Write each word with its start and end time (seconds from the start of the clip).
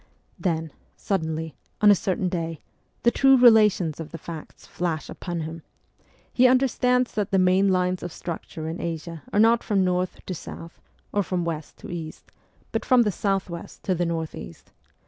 Then, 0.39 0.71
suddenly, 0.95 1.53
on 1.79 1.91
a 1.91 1.93
certain 1.93 2.27
day, 2.27 2.59
the 3.03 3.11
true 3.11 3.37
relations 3.37 3.99
of 3.99 4.09
the 4.09 4.17
facts 4.17 4.65
flash 4.65 5.11
upon 5.11 5.41
him; 5.41 5.61
he 6.33 6.47
understands 6.47 7.11
that 7.13 7.29
the 7.29 7.37
main 7.37 7.69
lines 7.69 8.01
of 8.01 8.11
structure 8.11 8.67
in 8.67 8.81
Asia 8.81 9.21
are 9.31 9.39
not 9.39 9.63
from 9.63 9.83
north 9.85 10.19
to 10.25 10.33
south 10.33 10.81
or 11.13 11.21
from 11.21 11.45
west 11.45 11.77
to 11.77 11.91
east, 11.91 12.31
but 12.71 12.83
from 12.83 13.03
the 13.03 13.11
south 13.11 13.47
west 13.47 13.83
to 13.83 13.93
the 13.93 14.07
north 14.07 14.33
east. 14.33 14.71